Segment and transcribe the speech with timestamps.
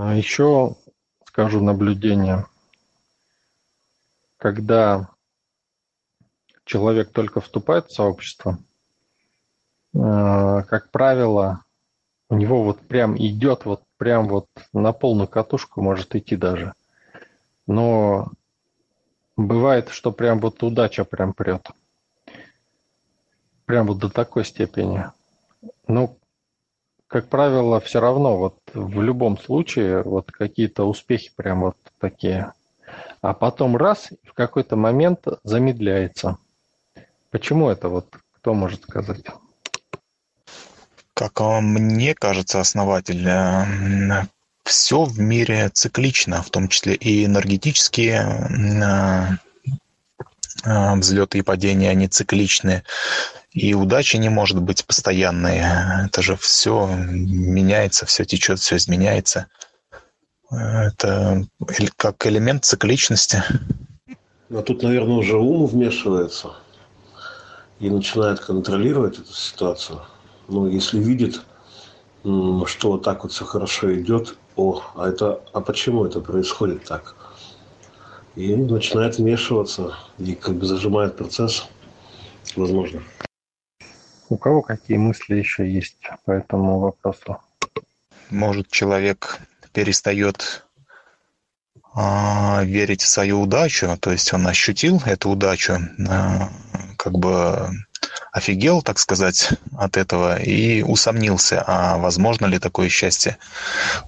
[0.00, 0.76] А еще
[1.26, 2.46] скажу наблюдение.
[4.36, 5.08] Когда
[6.64, 8.60] человек только вступает в сообщество,
[9.94, 11.64] э, как правило,
[12.28, 16.74] у него вот прям идет вот прям вот на полную катушку может идти даже.
[17.66, 18.30] Но
[19.36, 21.66] бывает, что прям вот удача прям прет.
[23.64, 25.06] Прям вот до такой степени.
[25.88, 26.16] Ну,
[27.08, 32.52] как правило, все равно вот в любом случае вот какие-то успехи прям вот такие.
[33.22, 36.36] А потом раз, в какой-то момент замедляется.
[37.30, 39.24] Почему это вот, кто может сказать?
[41.14, 43.26] Как мне кажется, основатель,
[44.64, 49.70] все в мире циклично, в том числе и энергетические э,
[50.64, 52.84] э, взлеты и падения, они цикличны.
[53.58, 55.62] И удача не может быть постоянной.
[56.06, 59.48] Это же все меняется, все течет, все изменяется.
[60.48, 61.44] Это
[61.96, 63.42] как элемент цикличности.
[64.50, 66.52] А тут, наверное, уже ум вмешивается
[67.80, 70.02] и начинает контролировать эту ситуацию.
[70.46, 71.42] Ну, если видит,
[72.22, 77.16] что вот так вот все хорошо идет, о, а это, а почему это происходит так?
[78.36, 81.66] И начинает вмешиваться и как бы зажимает процесс,
[82.54, 83.02] возможно.
[84.30, 87.38] У кого какие мысли еще есть по этому вопросу?
[88.30, 89.38] Может, человек
[89.72, 90.66] перестает
[91.94, 96.50] а, верить в свою удачу, то есть он ощутил эту удачу, а,
[96.96, 97.70] как бы
[98.30, 103.38] офигел, так сказать, от этого и усомнился, а возможно ли такое счастье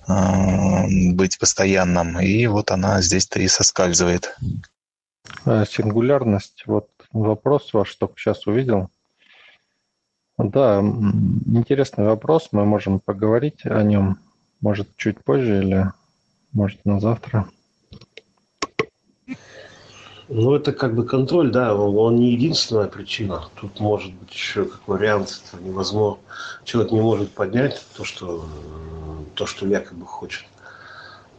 [0.06, 2.20] а, быть постоянным.
[2.20, 4.36] И вот она здесь-то и соскальзывает.
[5.44, 8.90] Сингулярность, вот вопрос ваш только сейчас увидел.
[10.44, 12.48] Да, интересный вопрос.
[12.52, 14.18] Мы можем поговорить о нем,
[14.60, 15.92] может, чуть позже или,
[16.52, 17.46] может, на завтра.
[20.28, 23.44] Ну, это как бы контроль, да, он не единственная причина.
[23.56, 26.22] Тут может быть еще как вариант, это невозможно.
[26.64, 28.46] Человек не может поднять то, что,
[29.34, 30.46] то, что якобы хочет.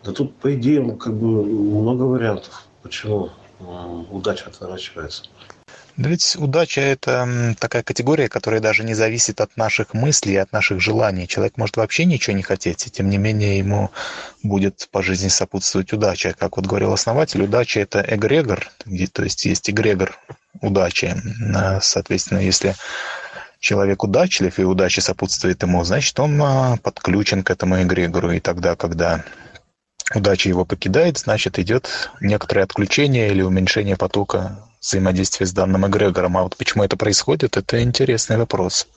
[0.04, 3.30] Да тут, по идее, как бы много вариантов, почему
[4.12, 5.24] удача отворачивается.
[5.98, 10.80] Да ведь удача– это такая категория, которая даже не зависит от наших мыслей, от наших
[10.80, 11.28] желаний.
[11.28, 13.92] Человек может вообще ничего не хотеть, и тем не менее ему
[14.42, 16.34] будет по жизни сопутствовать удача.
[16.38, 18.72] Как вот говорил основатель, удача– это эгрегор,
[19.12, 20.18] то есть есть эгрегор
[20.62, 21.16] удачи.
[21.82, 22.76] Соответственно, если
[23.60, 28.32] человек удачлив и удача сопутствует ему, значит, он а, подключен к этому эгрегору.
[28.32, 29.24] И тогда, когда
[30.16, 36.38] удача его покидает, значит, идет некоторое отключение или уменьшение потока взаимодействия с данным эгрегором.
[36.38, 38.88] А вот почему это происходит, это интересный вопрос.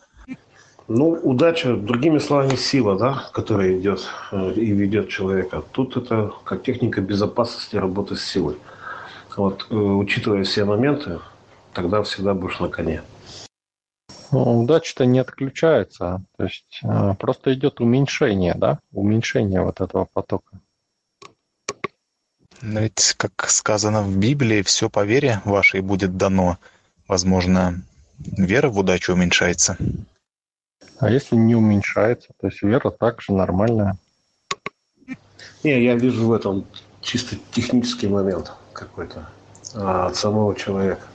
[0.87, 5.63] Ну, удача, другими словами, сила, да, которая идет э, и ведет человека.
[5.73, 8.57] Тут это как техника безопасности работы с силой.
[9.35, 11.21] Вот, э, учитывая все моменты,
[11.73, 13.03] тогда всегда будешь на коне.
[14.31, 20.61] Ну, удача-то не отключается, то есть э, просто идет уменьшение, да, уменьшение вот этого потока.
[22.67, 26.57] Но ведь, как сказано в Библии, все по вере вашей будет дано.
[27.07, 27.83] Возможно,
[28.19, 29.77] вера в удачу уменьшается.
[30.99, 33.99] А если не уменьшается, то есть вера также нормальная?
[35.63, 36.65] Не, я вижу в этом
[37.03, 39.29] чисто технический момент какой-то
[39.75, 41.07] а, от самого человека.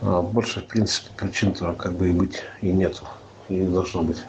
[0.00, 3.06] А больше, в принципе, причин-то как бы и быть и нету,
[3.50, 4.22] и не должно быть.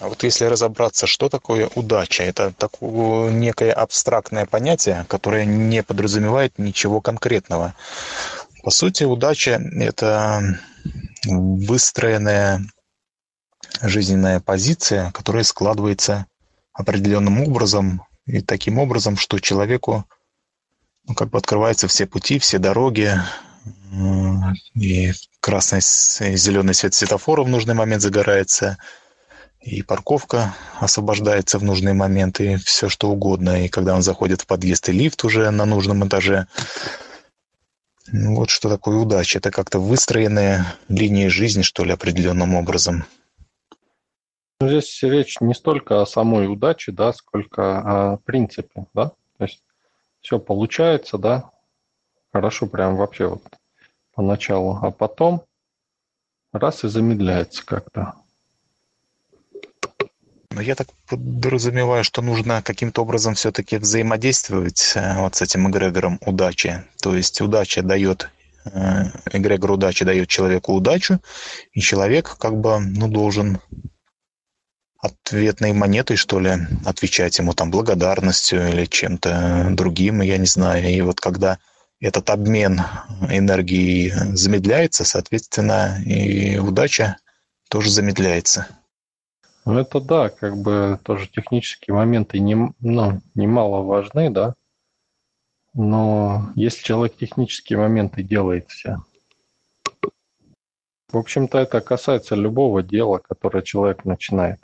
[0.00, 6.58] А вот если разобраться, что такое удача, это такое некое абстрактное понятие, которое не подразумевает
[6.58, 7.74] ничего конкретного.
[8.62, 10.58] По сути, удача– это
[11.26, 12.62] выстроенная
[13.82, 16.24] жизненная позиция, которая складывается
[16.72, 20.06] определенным образом и таким образом, что человеку
[21.06, 23.12] ну, как бы открываются все пути, все дороги,
[24.74, 28.78] и красный и зеленый свет светофора в нужный момент загорается–
[29.60, 33.64] и парковка освобождается в нужные моменты, все что угодно.
[33.64, 36.46] И когда он заходит в подъезд и лифт уже на нужном этаже,
[38.12, 39.38] ну, вот что такое удача.
[39.38, 43.04] Это как-то выстроенная линия жизни, что ли, определенным образом.
[44.60, 49.12] Ну, здесь речь не столько о самой удаче, да, сколько о принципе, да.
[49.38, 49.62] То есть
[50.20, 51.50] все получается, да,
[52.32, 53.42] хорошо прям вообще вот
[54.12, 55.44] поначалу, а потом
[56.52, 58.14] раз и замедляется как-то.
[60.60, 66.18] Но я так подразумеваю, что нужно каким-то образом все-таки взаимодействовать э, вот с этим эгрегором
[66.26, 66.84] удачи.
[67.00, 68.28] То есть удача дает,
[68.66, 71.18] э, эгрегор удачи дает человеку удачу,
[71.72, 73.58] и человек как бы ну, должен
[74.98, 80.86] ответной монетой, что ли, отвечать ему там благодарностью или чем-то другим, я не знаю.
[80.86, 81.58] И вот когда
[82.00, 82.82] этот обмен
[83.30, 87.16] энергии замедляется, соответственно, и удача
[87.70, 88.66] тоже замедляется.
[89.64, 94.54] Ну, это да, как бы тоже технические моменты не, ну, немало важны, да.
[95.74, 98.98] Но если человек технические моменты делает все,
[101.12, 104.60] в общем-то, это касается любого дела, которое человек начинает.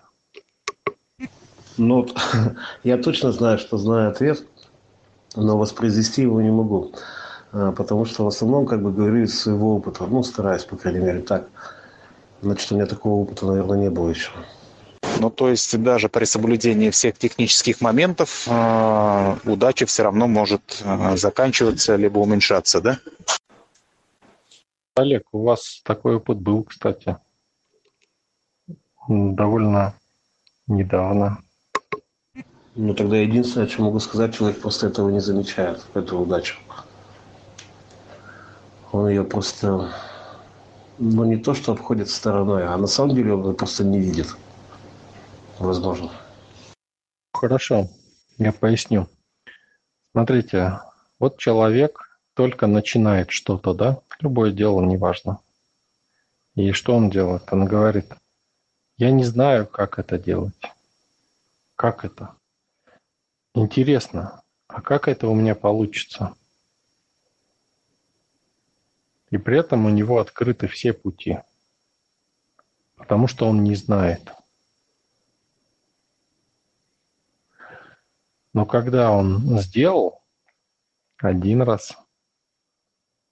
[1.76, 2.06] Ну,
[2.84, 4.46] я точно знаю, что знаю ответ,
[5.34, 6.92] но воспроизвести его не могу.
[7.52, 11.00] А, потому что в основном, как бы говорю из своего опыта, ну, стараюсь, по крайней
[11.00, 11.48] мере, так.
[12.42, 14.30] Значит, у меня такого опыта, наверное, не было еще.
[15.18, 21.16] Ну, то есть даже при соблюдении всех технических моментов э, удача все равно может э,
[21.16, 22.98] заканчиваться либо уменьшаться, да?
[24.94, 27.16] Олег, у вас такой опыт был, кстати,
[29.08, 29.94] довольно
[30.66, 31.38] недавно.
[32.74, 36.56] Ну, тогда единственное, что могу сказать, человек просто этого не замечает, эту удачу.
[38.92, 39.92] Он ее просто,
[40.98, 44.36] ну, не то, что обходит стороной, а на самом деле он ее просто не видит.
[45.58, 46.10] Возможно.
[47.32, 47.88] Хорошо,
[48.38, 49.08] я поясню.
[50.12, 50.80] Смотрите,
[51.18, 55.40] вот человек только начинает что-то, да, любое дело, неважно.
[56.54, 57.52] И что он делает?
[57.52, 58.12] Он говорит,
[58.98, 60.54] я не знаю, как это делать.
[61.74, 62.34] Как это?
[63.54, 66.34] Интересно, а как это у меня получится?
[69.30, 71.38] И при этом у него открыты все пути,
[72.96, 74.32] потому что он не знает.
[78.56, 80.22] Но когда он сделал
[81.18, 81.94] один раз,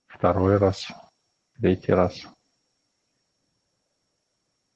[0.07, 0.89] второй раз,
[1.55, 2.27] третий раз,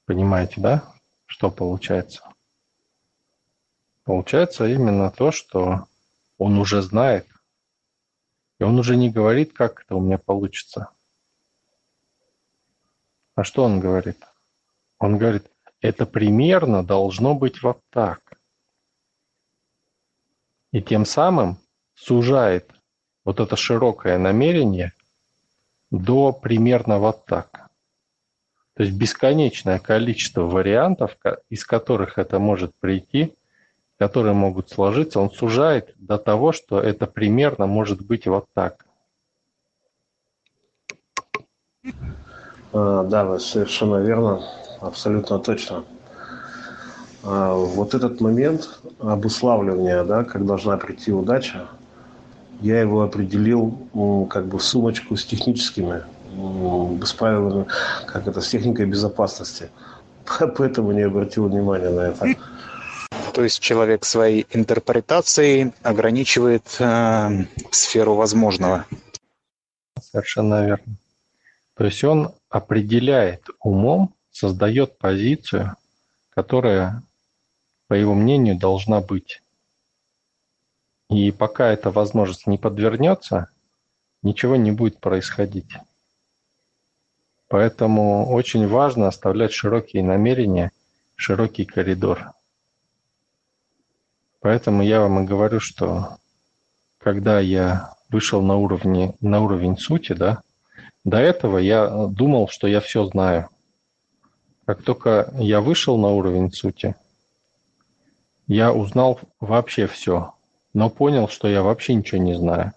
[0.05, 0.91] понимаете, да,
[1.27, 2.23] что получается?
[4.05, 5.85] Получается именно то, что
[6.39, 7.27] он уже знает,
[8.57, 10.89] и он уже не говорит, как это у меня получится.
[13.35, 14.17] А что он говорит?
[14.97, 15.45] Он говорит,
[15.79, 18.28] это примерно должно быть вот так.
[20.71, 21.57] И тем самым
[21.95, 22.71] сужает
[23.25, 24.93] вот это широкое намерение
[25.91, 27.69] до примерно вот так.
[28.75, 31.17] То есть бесконечное количество вариантов,
[31.49, 33.35] из которых это может прийти,
[33.97, 38.85] которые могут сложиться, он сужает до того, что это примерно может быть вот так.
[42.71, 44.41] А, да, вы совершенно верно,
[44.79, 45.83] абсолютно точно.
[47.23, 51.67] А, вот этот момент обуславливания, да, как должна прийти удача,
[52.61, 56.03] я его определил как бы в сумочку с техническими,
[57.03, 57.65] с правилами,
[58.05, 59.69] как это, с техникой безопасности.
[60.57, 62.35] Поэтому не обратил внимания на это.
[63.33, 68.85] То есть человек своей интерпретацией ограничивает э, сферу возможного.
[70.01, 70.95] Совершенно верно.
[71.75, 75.75] То есть он определяет умом, создает позицию,
[76.29, 77.03] которая,
[77.89, 79.41] по его мнению, должна быть.
[81.09, 83.49] И пока эта возможность не подвернется,
[84.21, 85.71] ничего не будет происходить.
[87.47, 90.71] Поэтому очень важно оставлять широкие намерения,
[91.15, 92.33] широкий коридор.
[94.39, 96.17] Поэтому я вам и говорю, что
[96.99, 100.43] когда я вышел на, уровне, на уровень сути, да,
[101.03, 103.49] до этого я думал, что я все знаю.
[104.65, 106.95] Как только я вышел на уровень сути,
[108.49, 110.33] я узнал вообще все,
[110.73, 112.73] но понял, что я вообще ничего не знаю.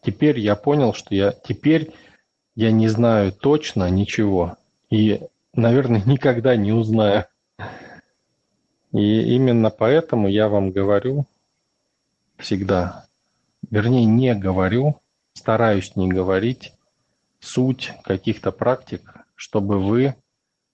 [0.00, 1.92] Теперь я понял, что я теперь
[2.54, 4.56] я не знаю точно ничего
[4.90, 5.20] и,
[5.54, 7.26] наверное, никогда не узнаю.
[8.92, 11.26] И именно поэтому я вам говорю
[12.36, 13.06] всегда,
[13.70, 15.00] вернее, не говорю,
[15.32, 16.74] стараюсь не говорить
[17.40, 20.14] суть каких-то практик, чтобы вы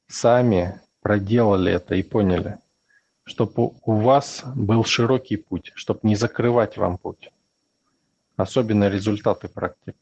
[0.07, 2.59] сами проделали это и поняли,
[3.29, 7.31] чтобы у вас был широкий путь, чтобы не закрывать вам путь,
[8.37, 9.97] особенно результаты практик.